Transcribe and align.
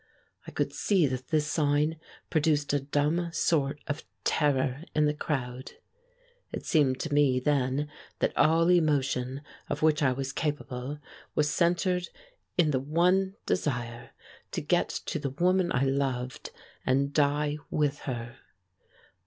I 0.47 0.51
could 0.51 0.73
see 0.73 1.05
that 1.05 1.27
this 1.27 1.45
sign 1.45 1.99
produced 2.31 2.73
a 2.73 2.79
dumb 2.79 3.29
sort 3.31 3.79
of 3.85 4.03
terror 4.23 4.83
in 4.95 5.05
the 5.05 5.13
crowd. 5.13 5.73
It 6.51 6.65
seemed 6.65 6.99
to 7.01 7.13
me 7.13 7.39
then 7.39 7.87
that 8.17 8.35
all 8.35 8.71
emotion 8.71 9.43
of 9.69 9.83
which 9.83 10.01
I 10.01 10.11
was 10.11 10.33
capable 10.33 10.97
was 11.35 11.51
centered 11.51 12.09
in 12.57 12.71
the 12.71 12.79
one 12.79 13.35
desire 13.45 14.09
to 14.53 14.61
get 14.61 14.89
to 14.89 15.19
the 15.19 15.29
woman 15.29 15.71
I 15.71 15.83
loved 15.83 16.49
and 16.83 17.13
die 17.13 17.59
with 17.69 17.99
her. 18.09 18.37